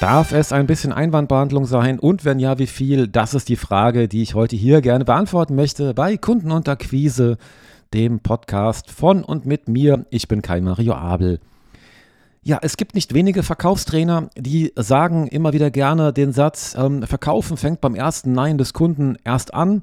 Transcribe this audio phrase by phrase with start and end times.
[0.00, 3.08] Darf es ein bisschen Einwandbehandlung sein und wenn ja, wie viel?
[3.08, 7.36] Das ist die Frage, die ich heute hier gerne beantworten möchte bei Kunden und Akquise,
[7.92, 10.06] dem Podcast von und mit mir.
[10.10, 11.40] Ich bin Kai Mario Abel.
[12.42, 17.56] Ja, es gibt nicht wenige Verkaufstrainer, die sagen immer wieder gerne den Satz, ähm, Verkaufen
[17.56, 19.82] fängt beim ersten Nein des Kunden erst an.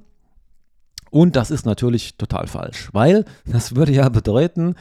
[1.12, 4.76] Und das ist natürlich total falsch, weil das würde ja bedeuten,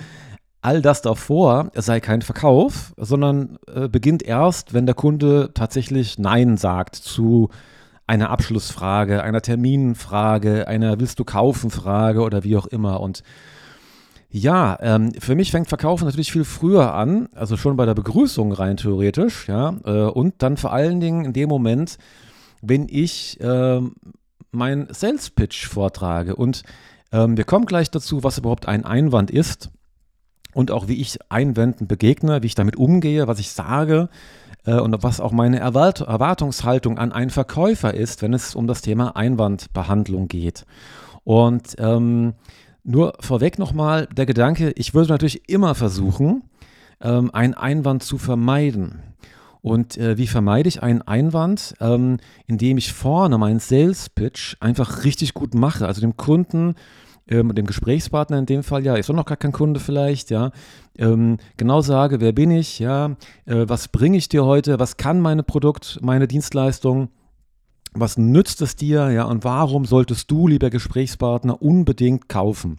[0.64, 6.56] all das davor sei kein Verkauf, sondern äh, beginnt erst, wenn der Kunde tatsächlich Nein
[6.56, 7.50] sagt zu
[8.06, 13.00] einer Abschlussfrage, einer Terminfrage, einer Willst du kaufen Frage oder wie auch immer.
[13.00, 13.22] Und
[14.30, 18.50] ja, ähm, für mich fängt Verkaufen natürlich viel früher an, also schon bei der Begrüßung
[18.52, 21.98] rein theoretisch, ja, äh, und dann vor allen Dingen in dem Moment,
[22.62, 23.80] wenn ich äh,
[24.50, 26.36] mein Sales Pitch vortrage.
[26.36, 26.62] Und
[27.12, 29.70] ähm, wir kommen gleich dazu, was überhaupt ein Einwand ist
[30.54, 34.08] und auch wie ich Einwänden begegne, wie ich damit umgehe, was ich sage
[34.64, 38.82] äh, und was auch meine Erwart Erwartungshaltung an einen Verkäufer ist, wenn es um das
[38.82, 40.64] Thema Einwandbehandlung geht.
[41.24, 42.34] Und ähm,
[42.82, 46.44] nur vorweg nochmal der Gedanke, ich würde natürlich immer versuchen,
[47.00, 49.02] ähm, einen Einwand zu vermeiden.
[49.62, 51.74] Und äh, wie vermeide ich einen Einwand?
[51.80, 56.74] Ähm, indem ich vorne meinen Sales Pitch einfach richtig gut mache, also dem Kunden
[57.28, 60.50] ähm, dem Gesprächspartner in dem Fall, ja, ist doch noch gar kein Kunde vielleicht, ja,
[60.98, 63.16] ähm, genau sage, wer bin ich, ja,
[63.46, 67.08] äh, was bringe ich dir heute, was kann meine Produkt, meine Dienstleistung,
[67.92, 72.78] was nützt es dir, ja, und warum solltest du, lieber Gesprächspartner, unbedingt kaufen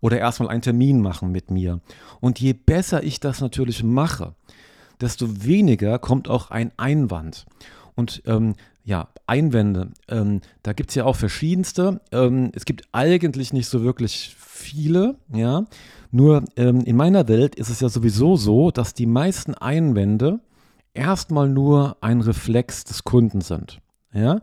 [0.00, 1.80] oder erstmal einen Termin machen mit mir.
[2.20, 4.34] Und je besser ich das natürlich mache,
[5.00, 7.46] desto weniger kommt auch ein Einwand.
[7.94, 12.00] Und ähm, ja, Einwände, ähm, da gibt es ja auch verschiedenste.
[12.10, 15.64] Ähm, es gibt eigentlich nicht so wirklich viele, ja.
[16.10, 20.40] Nur ähm, in meiner Welt ist es ja sowieso so, dass die meisten Einwände
[20.94, 23.80] erstmal nur ein Reflex des Kunden sind.
[24.12, 24.40] Ja?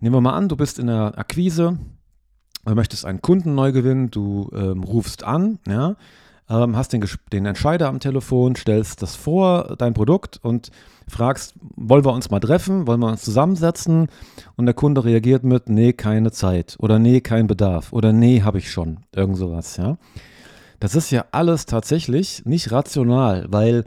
[0.00, 1.78] Nehmen wir mal an, du bist in der Akquise,
[2.64, 5.96] du möchtest einen Kunden neu gewinnen, du ähm, rufst an, ja,
[6.50, 10.70] ähm, hast den, den Entscheider am Telefon, stellst das vor, dein Produkt und
[11.08, 14.08] fragst, wollen wir uns mal treffen, wollen wir uns zusammensetzen?
[14.56, 18.58] Und der Kunde reagiert mit, nee, keine Zeit oder nee, kein Bedarf oder nee, habe
[18.58, 19.96] ich schon, irgend sowas, ja.
[20.80, 23.84] Das ist ja alles tatsächlich nicht rational, weil,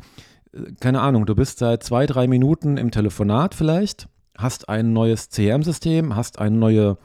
[0.54, 4.08] äh, keine Ahnung, du bist seit zwei, drei Minuten im Telefonat vielleicht,
[4.38, 6.98] hast ein neues CRM-System, hast eine neue,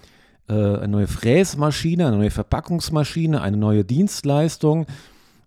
[0.48, 4.86] äh, eine neue Fräsmaschine, eine neue Verpackungsmaschine, eine neue Dienstleistung,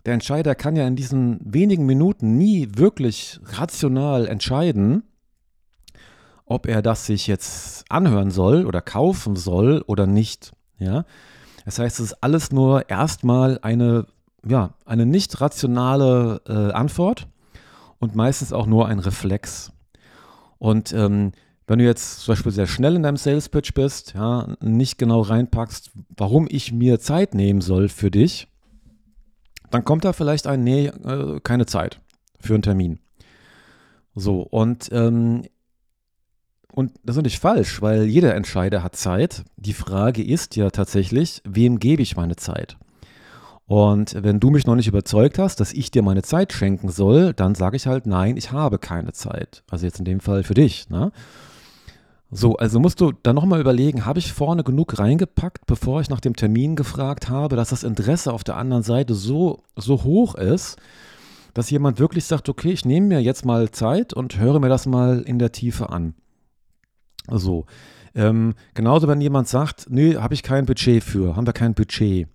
[0.04, 5.04] der Entscheider kann ja in diesen wenigen Minuten nie wirklich rational entscheiden,
[6.44, 10.52] ob er das sich jetzt anhören soll oder kaufen soll oder nicht.
[10.78, 11.04] Ja?
[11.64, 14.06] Das heißt, es ist alles nur erstmal eine,
[14.46, 17.28] ja, eine nicht rationale äh, Antwort
[17.98, 19.72] und meistens auch nur ein Reflex.
[20.58, 21.32] Und ähm,
[21.66, 25.20] wenn du jetzt zum Beispiel sehr schnell in deinem Sales Pitch bist, ja, nicht genau
[25.20, 28.48] reinpackst, warum ich mir Zeit nehmen soll für dich,
[29.72, 32.00] dann kommt da vielleicht ein, nee, äh, keine Zeit
[32.40, 32.98] für einen Termin.
[34.14, 35.42] So, und, ähm,
[36.72, 39.44] und das ist nicht falsch, weil jeder Entscheider hat Zeit.
[39.56, 42.76] Die Frage ist ja tatsächlich, wem gebe ich meine Zeit?
[43.66, 47.32] Und wenn du mich noch nicht überzeugt hast, dass ich dir meine Zeit schenken soll,
[47.32, 49.64] dann sage ich halt, nein, ich habe keine Zeit.
[49.70, 50.90] Also jetzt in dem Fall für dich.
[50.90, 51.12] Ne?
[52.34, 56.20] So, also musst du dann nochmal überlegen, habe ich vorne genug reingepackt, bevor ich nach
[56.20, 60.78] dem Termin gefragt habe, dass das Interesse auf der anderen Seite so, so hoch ist,
[61.52, 64.86] dass jemand wirklich sagt, okay, ich nehme mir jetzt mal Zeit und höre mir das
[64.86, 66.14] mal in der Tiefe an.
[67.28, 67.66] So,
[68.14, 72.28] ähm, genauso wenn jemand sagt, nö, habe ich kein Budget für, haben wir kein Budget.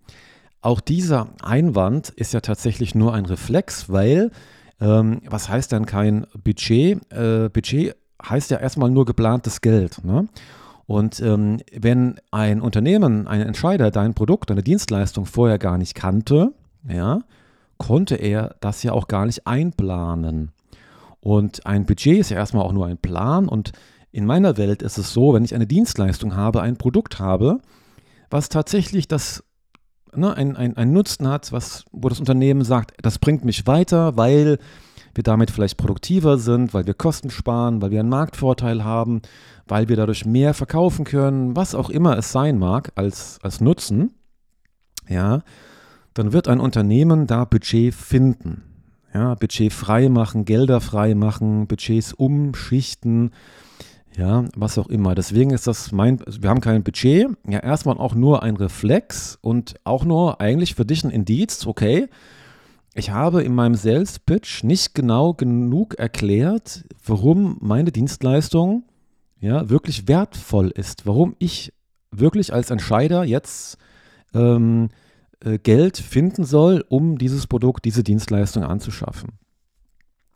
[0.62, 4.30] Auch dieser Einwand ist ja tatsächlich nur ein Reflex, weil,
[4.80, 7.02] ähm, was heißt denn kein Budget?
[7.12, 10.04] Äh, Budget heißt ja erstmal nur geplantes Geld.
[10.04, 10.28] Ne?
[10.86, 16.54] Und ähm, wenn ein Unternehmen, ein Entscheider dein Produkt, deine Dienstleistung vorher gar nicht kannte,
[16.88, 17.19] ja,
[17.78, 20.52] konnte er das ja auch gar nicht einplanen.
[21.19, 23.50] Und ein Budget ist ja erstmal auch nur ein Plan.
[23.50, 23.74] Und
[24.12, 27.60] in meiner Welt ist es so, wenn ich eine Dienstleistung habe, ein Produkt habe,
[28.30, 29.44] was tatsächlich das
[30.16, 34.16] ne, ein, ein, ein Nutzen hat, was, wo das Unternehmen sagt, das bringt mich weiter,
[34.18, 34.58] weil
[35.18, 39.22] wir damit vielleicht produktiver sind, weil wir Kosten sparen, weil wir einen Marktvorteil haben,
[39.68, 44.12] weil wir dadurch mehr verkaufen können, was auch immer es sein mag als, als Nutzen,
[45.10, 45.42] ja,
[46.14, 48.64] dann wird ein Unternehmen da Budget finden.
[49.14, 53.31] Ja, Budget frei machen, Gelder frei machen, Budgets umschichten,
[54.16, 55.16] ja, was auch immer.
[55.16, 59.75] Deswegen ist das mein, wir haben kein Budget, ja, erstmal auch nur ein Reflex und
[59.84, 62.08] auch nur eigentlich für dich ein Indiz, okay,
[62.98, 68.84] ich habe in meinem Sales Pitch nicht genau genug erklärt, warum meine Dienstleistung
[69.40, 71.74] ja, wirklich wertvoll ist, warum ich
[72.12, 73.78] wirklich als Entscheider jetzt
[74.34, 74.90] ähm,
[75.44, 79.34] äh, Geld finden soll, um dieses Produkt, diese Dienstleistung anzuschaffen.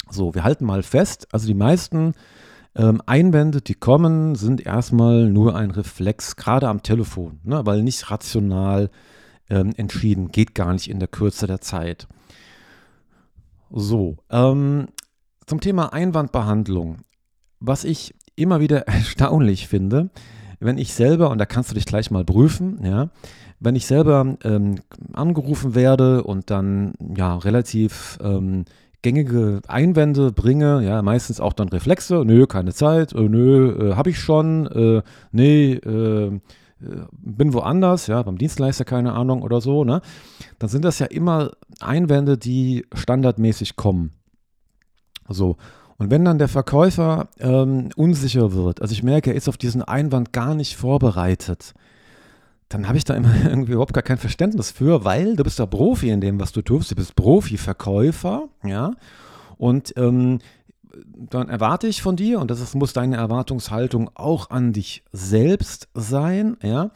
[0.10, 2.14] So, wir halten mal fest, also die meisten
[2.76, 8.12] ähm, Einwände, die kommen, sind erstmal nur ein Reflex, gerade am Telefon, ne, weil nicht
[8.12, 8.92] rational
[9.50, 12.08] ähm, entschieden, geht gar nicht in der Kürze der Zeit.
[13.74, 14.88] So, ähm,
[15.46, 16.98] zum Thema Einwandbehandlung.
[17.60, 20.10] Was ich immer wieder erstaunlich finde,
[20.60, 23.10] wenn ich selber, und da kannst du dich gleich mal prüfen, ja,
[23.60, 24.80] wenn ich selber ähm,
[25.14, 28.66] angerufen werde und dann ja relativ ähm,
[29.02, 34.10] gängige Einwände bringe, ja, meistens auch dann Reflexe, nö, keine Zeit, äh, nö, äh, habe
[34.10, 35.02] ich schon, äh,
[35.32, 36.40] nee, äh,
[37.12, 40.02] bin woanders, ja, beim Dienstleister, keine Ahnung oder so, ne,
[40.60, 44.12] dann sind das ja immer Einwände, die standardmäßig kommen.
[45.28, 45.58] So.
[45.98, 49.84] Und wenn dann der Verkäufer ähm, unsicher wird, also ich merke, er ist auf diesen
[49.84, 51.76] Einwand gar nicht vorbereitet,
[52.70, 55.66] dann habe ich da immer irgendwie überhaupt gar kein Verständnis für, weil du bist ja
[55.66, 56.92] Profi in dem, was du tust.
[56.92, 58.94] Du bist Profi-Verkäufer, ja.
[59.58, 60.40] Und ähm,
[61.16, 65.88] dann erwarte ich von dir, und das ist, muss deine Erwartungshaltung auch an dich selbst
[65.94, 66.92] sein, ja.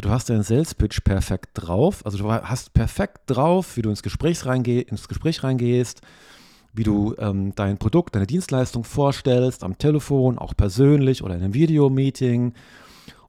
[0.00, 4.04] Du hast deinen Sales Pitch perfekt drauf, also du hast perfekt drauf, wie du ins
[4.04, 6.02] Gespräch, reingeh ins Gespräch reingehst,
[6.72, 11.54] wie du ähm, dein Produkt, deine Dienstleistung vorstellst, am Telefon, auch persönlich oder in einem
[11.54, 12.52] Videomeeting.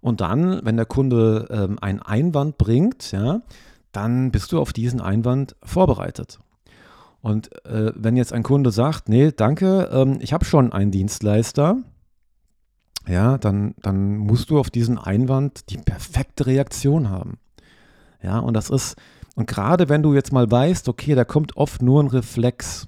[0.02, 3.42] Und dann, wenn der Kunde ähm, einen Einwand bringt, ja,
[3.92, 6.40] dann bist du auf diesen Einwand vorbereitet.
[7.22, 11.78] Und äh, wenn jetzt ein Kunde sagt, nee, danke, ähm, ich habe schon einen Dienstleister,
[13.08, 17.40] ja, dann, dann musst du auf diesen Einwand die perfekte Reaktion haben.
[18.22, 18.96] Ja, und das ist,
[19.36, 22.88] und gerade wenn du jetzt mal weißt, okay, da kommt oft nur ein Reflex,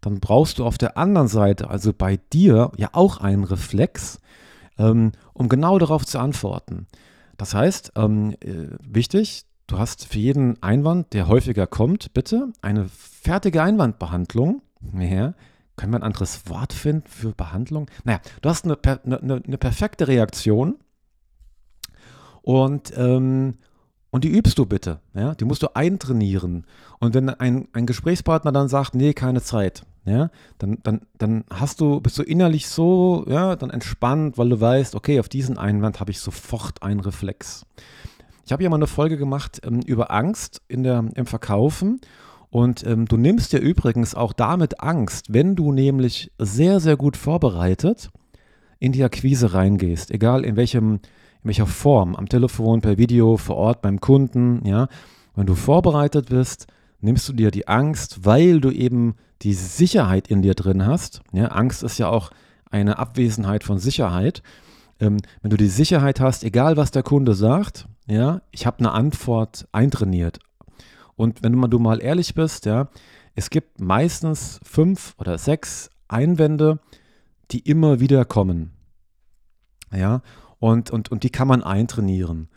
[0.00, 4.20] dann brauchst du auf der anderen Seite, also bei dir, ja auch einen Reflex,
[4.78, 6.86] ähm, um genau darauf zu antworten.
[7.36, 12.88] Das heißt, ähm, äh, wichtig, du hast für jeden Einwand, der häufiger kommt, bitte eine
[12.88, 14.62] fertige Einwandbehandlung.
[14.98, 15.34] Ja,
[15.76, 17.86] können wir ein anderes Wort finden für Behandlung?
[18.04, 20.76] Naja, du hast eine, eine, eine perfekte Reaktion
[22.42, 23.58] und, ähm,
[24.10, 25.00] und die übst du bitte.
[25.14, 25.34] Ja?
[25.34, 26.66] Die musst du eintrainieren.
[26.98, 31.80] Und wenn ein, ein Gesprächspartner dann sagt, nee, keine Zeit, ja, dann, dann, dann hast
[31.80, 36.00] du, bist du innerlich so, ja, dann entspannt, weil du weißt, okay, auf diesen Einwand
[36.00, 37.66] habe ich sofort einen Reflex.
[38.50, 42.00] Ich habe ja mal eine Folge gemacht ähm, über Angst in der, im Verkaufen
[42.50, 47.16] und ähm, du nimmst dir übrigens auch damit Angst, wenn du nämlich sehr, sehr gut
[47.16, 48.10] vorbereitet
[48.80, 51.00] in die Akquise reingehst, egal in welchem, in
[51.44, 54.88] welcher Form, am Telefon, per Video, vor Ort, beim Kunden, ja,
[55.36, 56.66] wenn du vorbereitet bist,
[57.00, 61.22] nimmst du dir die Angst, weil du eben die Sicherheit in dir drin hast.
[61.32, 62.32] Ja, Angst ist ja auch
[62.68, 64.42] eine Abwesenheit von Sicherheit.
[64.98, 68.90] Ähm, wenn du die Sicherheit hast, egal was der Kunde sagt, ja, ich habe eine
[68.90, 70.40] Antwort eintrainiert.
[71.16, 72.88] Und wenn du mal ehrlich bist, ja,
[73.34, 76.80] es gibt meistens fünf oder sechs Einwände,
[77.52, 78.72] die immer wieder kommen.
[79.92, 80.22] Ja,
[80.58, 82.48] und, und, und die kann man eintrainieren.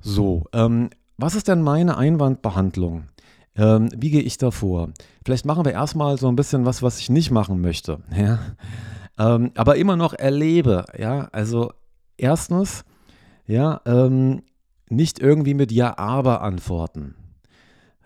[0.00, 3.08] So, ähm, was ist denn meine Einwandbehandlung?
[3.56, 4.90] Ähm, wie gehe ich da vor?
[5.24, 8.00] Vielleicht machen wir erstmal so ein bisschen was, was ich nicht machen möchte.
[8.16, 8.38] Ja?
[9.16, 10.84] Ähm, aber immer noch erlebe.
[10.98, 11.72] Ja, also
[12.16, 12.84] erstens,
[13.46, 14.42] ja, ähm,
[14.88, 17.14] nicht irgendwie mit Ja, aber antworten.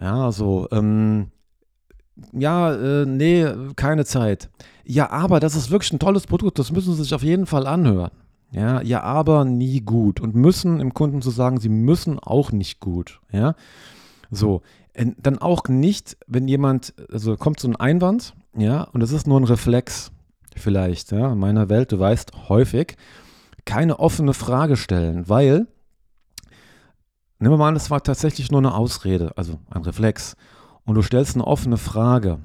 [0.01, 1.29] Ja, also, ähm,
[2.33, 4.49] ja, äh, nee, keine Zeit.
[4.85, 7.67] Ja, aber das ist wirklich ein tolles Produkt, das müssen Sie sich auf jeden Fall
[7.67, 8.11] anhören.
[8.51, 10.21] Ja, ja, aber nie gut.
[10.21, 13.21] Und müssen im Kunden zu sagen, sie müssen auch nicht gut.
[13.31, 13.55] Ja,
[14.31, 14.63] so.
[14.95, 19.27] Äh, dann auch nicht, wenn jemand, also kommt so ein Einwand, ja, und es ist
[19.27, 20.11] nur ein Reflex,
[20.57, 22.97] vielleicht, ja, in meiner Welt, du weißt, häufig,
[23.65, 25.67] keine offene Frage stellen, weil,
[27.38, 30.37] nehmen wir mal an, das war tatsächlich nur eine Ausrede, also ein Reflex,
[30.85, 32.38] und du stellst eine offene Frage,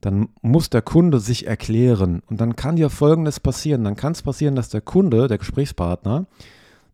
[0.00, 2.22] dann muss der Kunde sich erklären.
[2.26, 3.84] Und dann kann dir Folgendes passieren.
[3.84, 6.26] Dann kann es passieren, dass der Kunde, der Gesprächspartner,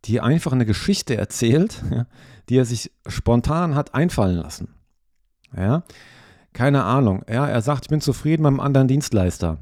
[0.04, 1.82] dir einfach eine Geschichte erzählt,
[2.48, 4.74] die er sich spontan hat einfallen lassen.
[5.56, 5.82] Ja?
[6.52, 7.24] Keine Ahnung.
[7.28, 9.58] Ja, er sagt, ich bin zufrieden mit einem anderen Dienstleister.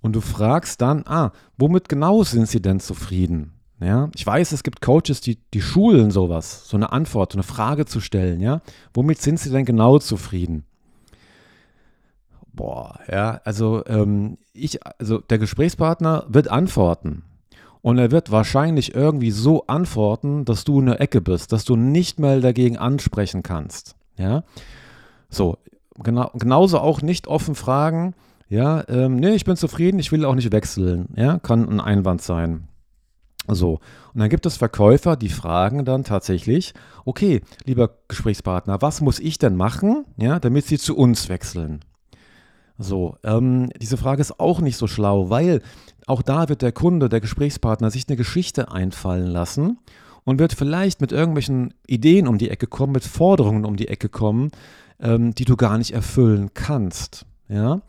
[0.00, 3.53] Und du fragst dann, ah, womit genau sind sie denn zufrieden?
[3.84, 7.42] Ja, ich weiß, es gibt Coaches, die, die schulen sowas, so eine Antwort, so eine
[7.42, 8.62] Frage zu stellen, ja.
[8.94, 10.64] Womit sind sie denn genau zufrieden?
[12.54, 17.24] Boah, ja, also ähm, ich, also der Gesprächspartner wird antworten.
[17.82, 21.76] Und er wird wahrscheinlich irgendwie so antworten, dass du in der Ecke bist, dass du
[21.76, 23.96] nicht mehr dagegen ansprechen kannst.
[24.16, 24.44] Ja.
[25.28, 25.58] So,
[26.02, 28.14] genau, genauso auch nicht offen fragen,
[28.48, 32.22] ja, ähm, nee, ich bin zufrieden, ich will auch nicht wechseln, ja, kann ein Einwand
[32.22, 32.68] sein.
[33.48, 33.80] So,
[34.14, 36.72] und dann gibt es Verkäufer, die fragen dann tatsächlich,
[37.04, 41.80] okay, lieber Gesprächspartner, was muss ich denn machen, ja, damit Sie zu uns wechseln?
[42.78, 45.62] So, ähm, diese Frage ist auch nicht so schlau, weil
[46.06, 49.78] auch da wird der Kunde, der Gesprächspartner sich eine Geschichte einfallen lassen
[50.24, 54.08] und wird vielleicht mit irgendwelchen Ideen um die Ecke kommen, mit Forderungen um die Ecke
[54.08, 54.50] kommen,
[55.00, 57.26] ähm, die du gar nicht erfüllen kannst.
[57.48, 57.82] Ja,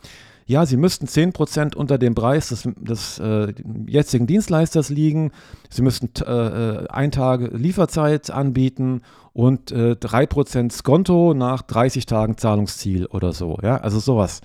[0.46, 3.54] ja Sie müssten 10% unter dem Preis des, des äh,
[3.88, 5.32] jetzigen Dienstleisters liegen,
[5.70, 9.02] Sie müssten äh, ein Tage Lieferzeit anbieten
[9.34, 13.58] und äh, 3% Skonto nach 30 Tagen Zahlungsziel oder so.
[13.62, 14.42] Ja, also sowas.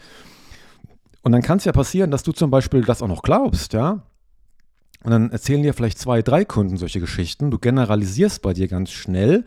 [1.23, 4.03] Und dann kann es ja passieren, dass du zum Beispiel das auch noch glaubst, ja.
[5.03, 7.51] Und dann erzählen dir vielleicht zwei, drei Kunden solche Geschichten.
[7.51, 9.45] Du generalisierst bei dir ganz schnell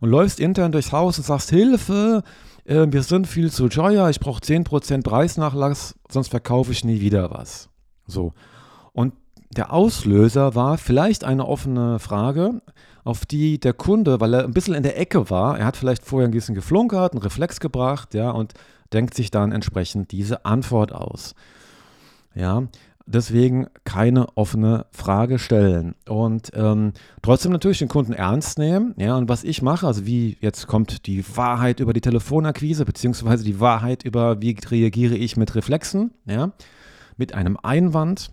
[0.00, 2.22] und läufst intern durchs Haus und sagst, Hilfe,
[2.64, 7.30] äh, wir sind viel zu teuer, ich brauche 10% Preisnachlass, sonst verkaufe ich nie wieder
[7.30, 7.68] was.
[8.06, 8.34] So.
[8.92, 9.14] Und
[9.56, 12.62] der Auslöser war vielleicht eine offene Frage,
[13.04, 16.04] auf die der Kunde, weil er ein bisschen in der Ecke war, er hat vielleicht
[16.04, 18.54] vorher ein bisschen geflunkert, einen Reflex gebracht, ja, und
[18.92, 21.34] denkt sich dann entsprechend diese Antwort aus.
[22.34, 22.62] Ja,
[23.06, 26.92] deswegen keine offene Frage stellen und ähm,
[27.22, 28.94] trotzdem natürlich den Kunden ernst nehmen.
[28.96, 33.44] Ja, und was ich mache, also wie jetzt kommt die Wahrheit über die Telefonakquise, beziehungsweise
[33.44, 36.52] die Wahrheit über, wie reagiere ich mit Reflexen, ja,
[37.16, 38.30] mit einem Einwand.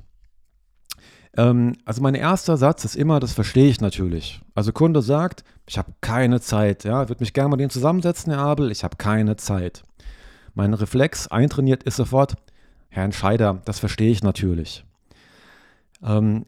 [1.38, 4.42] Ähm, also mein erster Satz ist immer, das verstehe ich natürlich.
[4.56, 8.42] Also Kunde sagt, ich habe keine Zeit, ja, würde mich gerne mit dem zusammensetzen, Herr
[8.42, 9.84] Abel, ich habe keine Zeit.
[10.54, 12.36] Mein Reflex eintrainiert ist sofort,
[12.90, 14.84] Herr Entscheider, das verstehe ich natürlich.
[16.04, 16.46] Ähm,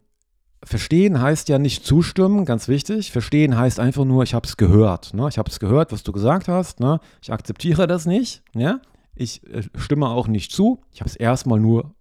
[0.64, 3.12] verstehen heißt ja nicht zustimmen, ganz wichtig.
[3.12, 5.14] Verstehen heißt einfach nur, ich habe es gehört.
[5.14, 5.28] Ne?
[5.30, 6.80] Ich habe es gehört, was du gesagt hast.
[6.80, 7.00] Ne?
[7.22, 8.44] Ich akzeptiere das nicht.
[8.54, 8.80] Ja?
[9.16, 10.82] Ich äh, stimme auch nicht zu.
[10.94, 11.94] Ich habe es erstmal nur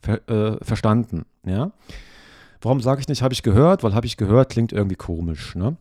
[0.00, 1.24] ver äh, verstanden.
[1.44, 1.72] Ja?
[2.60, 3.82] Warum sage ich nicht, habe ich gehört?
[3.82, 5.54] Weil habe ich gehört klingt irgendwie komisch.
[5.54, 5.76] Ne?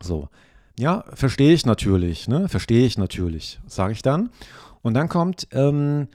[0.00, 0.28] So.
[0.78, 2.28] Ja, verstehe ich natürlich.
[2.28, 2.48] Ne?
[2.48, 4.30] Verstehe ich natürlich, sage ich dann.
[4.82, 6.08] Und dann kommt ähm,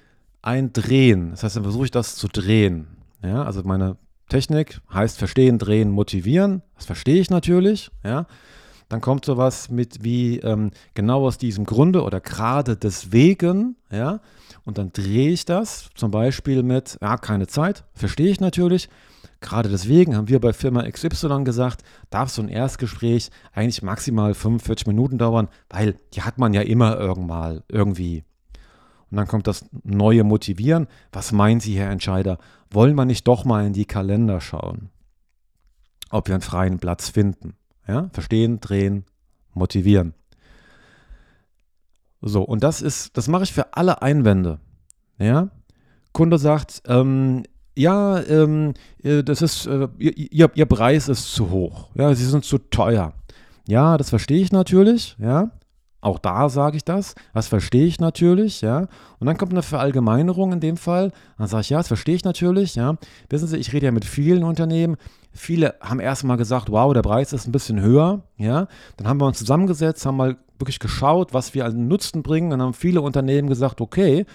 [0.46, 1.32] ein Drehen.
[1.32, 2.88] Das heißt, dann versuche ich das zu drehen.
[3.24, 3.98] Ja, also meine
[4.30, 6.62] Technik heißt verstehen, drehen, motivieren.
[6.76, 7.92] Das verstehe ich natürlich.
[8.04, 8.28] Ja.
[8.88, 13.76] Dann kommt sowas mit wie ähm, genau aus diesem Grunde oder gerade deswegen.
[13.92, 14.20] Ja.
[14.64, 18.90] Und dann drehe ich das zum Beispiel mit, ja, keine Zeit, verstehe ich natürlich.
[19.42, 24.88] Gerade deswegen haben wir bei Firma XY gesagt, darf so ein Erstgespräch eigentlich maximal 45
[24.88, 28.24] Minuten dauern, weil die hat man ja immer irgendwann irgendwie.
[29.16, 30.88] Und dann kommt das neue Motivieren.
[31.14, 32.38] Was meinen Sie, Herr Entscheider?
[32.70, 34.90] Wollen wir nicht doch mal in die Kalender schauen?
[36.10, 37.56] Ob wir einen freien Platz finden.
[37.88, 38.10] Ja?
[38.12, 39.06] Verstehen, drehen,
[39.54, 40.16] motivieren.
[42.20, 44.60] So, und das ist, das mache ich für alle Einwände.
[45.18, 45.48] Ja?
[46.12, 47.44] Kunde sagt, ähm,
[47.74, 51.88] ja, ähm, äh, das ist, äh, ihr, ihr Preis ist zu hoch.
[51.96, 53.14] Ja, sie sind zu teuer.
[53.66, 55.16] Ja, das verstehe ich natürlich.
[55.20, 55.52] Ja,
[56.06, 58.88] auch da sage ich das, das verstehe ich natürlich, ja.
[59.20, 61.12] Und dann kommt eine Verallgemeinerung in dem Fall.
[61.40, 62.96] Dann sage ich, ja, das verstehe ich natürlich, ja.
[63.30, 64.98] Wissen Sie, ich rede ja mit vielen Unternehmen.
[65.32, 68.68] Viele haben erstmal gesagt, wow, der Preis ist ein bisschen höher, ja.
[68.98, 72.52] Dann haben wir uns zusammengesetzt, haben mal wirklich geschaut, was wir an Nutzen bringen.
[72.52, 74.28] Dann haben viele Unternehmen gesagt, okay,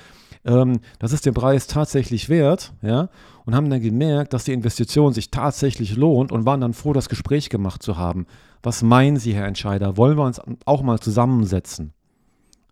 [0.45, 3.11] ähm, das ist den Preis tatsächlich wert, ja.
[3.45, 7.09] Und haben dann gemerkt, dass die Investition sich tatsächlich lohnt und waren dann froh, das
[7.09, 8.27] Gespräch gemacht zu haben.
[8.62, 9.97] Was meinen Sie, Herr Entscheider?
[9.97, 11.93] Wollen wir uns auch mal zusammensetzen?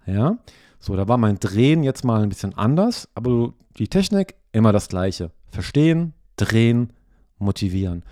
[0.07, 0.39] Ja,
[0.81, 4.89] so, da war mein Drehen jetzt mal ein bisschen anders, aber die Technik immer das
[4.89, 5.31] Gleiche.
[5.51, 6.93] Verstehen, drehen,
[7.39, 8.05] motivieren.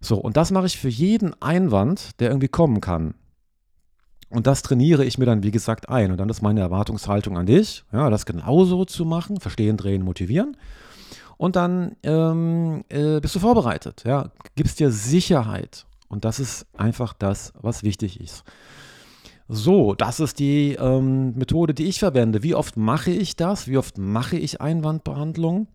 [0.00, 3.14] So, und das mache ich für jeden Einwand, der irgendwie kommen kann.
[4.30, 6.10] Und das trainiere ich mir dann, wie gesagt, ein.
[6.10, 10.56] Und dann ist meine Erwartungshaltung an dich, ja, das genauso zu machen, verstehen, drehen, motivieren.
[11.38, 15.86] Und dann ähm, äh, bist du vorbereitet, ja, gibst dir Sicherheit.
[16.08, 18.44] Und das ist einfach das, was wichtig ist.
[19.48, 22.42] So, das ist die ähm, Methode, die ich verwende.
[22.42, 23.66] Wie oft mache ich das?
[23.66, 25.68] Wie oft mache ich Einwandbehandlung?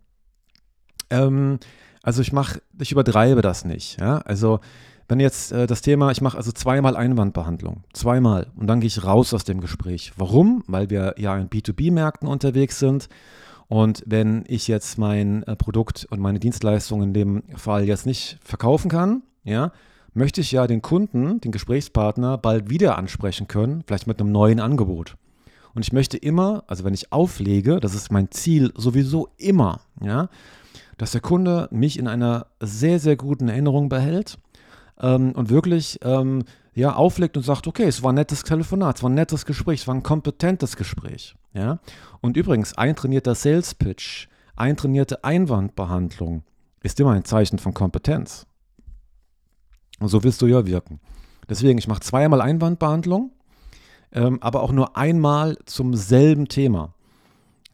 [1.09, 1.59] Ähm,
[2.03, 3.99] also ich mache, ich übertreibe das nicht.
[3.99, 4.19] Ja?
[4.19, 4.59] Also
[5.07, 9.03] wenn jetzt äh, das Thema, ich mache also zweimal Einwandbehandlung, zweimal und dann gehe ich
[9.03, 10.13] raus aus dem Gespräch.
[10.17, 10.63] Warum?
[10.67, 13.09] Weil wir ja in B2B-Märkten unterwegs sind.
[13.67, 18.37] Und wenn ich jetzt mein äh, Produkt und meine Dienstleistung in dem Fall jetzt nicht
[18.43, 19.71] verkaufen kann, ja,
[20.13, 24.59] möchte ich ja den Kunden, den Gesprächspartner bald wieder ansprechen können, vielleicht mit einem neuen
[24.59, 25.15] Angebot.
[25.73, 30.29] Und ich möchte immer, also wenn ich auflege, das ist mein Ziel sowieso immer, ja,
[30.97, 34.37] dass der Kunde mich in einer sehr, sehr guten Erinnerung behält,
[34.99, 36.43] ähm, und wirklich ähm,
[36.73, 39.81] ja, auflegt und sagt, okay, es war ein nettes Telefonat, es war ein nettes Gespräch,
[39.81, 41.35] es war ein kompetentes Gespräch.
[41.53, 41.79] Ja?
[42.21, 46.43] Und übrigens, ein trainierter Sales Pitch, eintrainierte Einwandbehandlung
[46.81, 48.45] ist immer ein Zeichen von Kompetenz.
[49.99, 50.99] Und so willst du ja wirken.
[51.49, 53.31] Deswegen, ich mache zweimal Einwandbehandlung,
[54.11, 56.93] ähm, aber auch nur einmal zum selben Thema.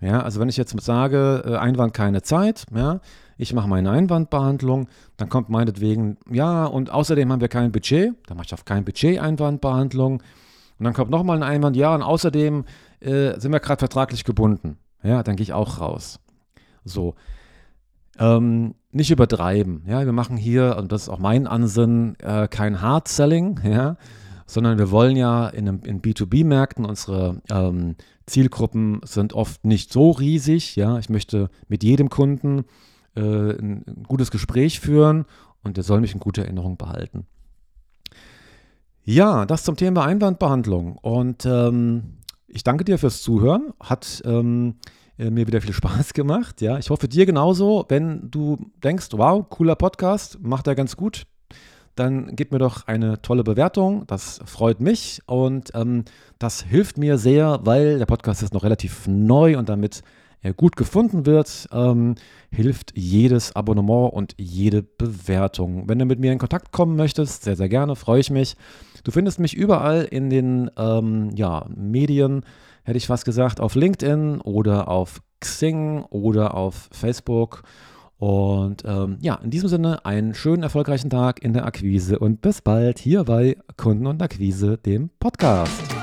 [0.02, 3.02] Ja, also wenn ich jetzt sage, äh, Einwand keine Zeit, ja,
[3.38, 8.38] ich mache meine Einwandbehandlung, dann kommt meinetwegen, ja, und außerdem haben wir kein Budget, dann
[8.38, 10.22] mache ich auf kein Budget Einwandbehandlung.
[10.80, 12.66] Und dann kommt nochmal ein Einwand, ja, und außerdem
[13.02, 14.78] äh, sind wir gerade vertraglich gebunden.
[15.04, 16.20] Ja, dann gehe ich auch raus.
[16.86, 17.16] So.
[18.18, 19.84] Ähm, nicht übertreiben.
[19.86, 23.98] Ja, wir machen hier, und das ist auch mein Ansinnen, äh, kein Hard Selling, ja,
[24.46, 30.75] sondern wir wollen ja in, in B2B-Märkten, unsere ähm, Zielgruppen sind oft nicht so riesig.
[30.75, 32.65] Ja, ich möchte mit jedem Kunden
[33.15, 35.25] äh, ein, ein gutes Gespräch führen
[35.63, 37.25] und der soll mich in guter Erinnerung behalten.
[39.03, 40.98] Ja, das zum Thema Einwandbehandlung.
[40.98, 42.17] Und ähm,
[42.48, 43.74] ich danke dir fürs Zuhören.
[43.79, 44.75] Hat ähm,
[45.20, 46.62] äh, mir wieder viel Spaß gemacht.
[46.62, 47.86] Ja, ich hoffe dir genauso.
[47.90, 51.28] Wenn du denkst, wow, cooler Podcast, macht er ganz gut,
[51.96, 54.08] dann gib mir doch eine tolle Bewertung.
[54.08, 56.06] Das freut mich und ähm,
[56.40, 60.02] das hilft mir sehr, weil der Podcast ist noch relativ neu und damit
[60.42, 62.16] er gut gefunden wird, ähm,
[62.50, 65.90] hilft jedes Abonnement und jede Bewertung.
[65.90, 68.56] Wenn du mit mir in Kontakt kommen möchtest, sehr, sehr gerne, freue ich mich.
[69.04, 72.44] Du findest mich überall in den ähm, ja, Medien,
[72.89, 77.63] hätte ich fast gesagt, auf LinkedIn oder auf Xing oder auf Facebook.
[78.17, 82.62] Und ähm, ja, in diesem Sinne einen schönen, erfolgreichen Tag in der Akquise und bis
[82.62, 85.99] bald hier bei Kunden und Akquise, dem Podcast.